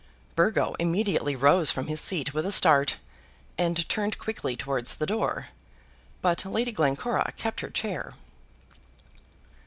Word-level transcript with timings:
Burgo 0.35 0.73
immediately 0.79 1.35
rose 1.35 1.69
from 1.69 1.85
his 1.85 2.01
seat 2.01 2.33
with 2.33 2.43
a 2.43 2.51
start, 2.51 2.97
and 3.55 3.87
turned 3.87 4.17
quickly 4.17 4.57
towards 4.57 4.95
the 4.95 5.05
door; 5.05 5.49
but 6.23 6.43
Lady 6.43 6.71
Glencora 6.71 7.31
kept 7.37 7.59
her 7.59 7.69
chair. 7.69 8.13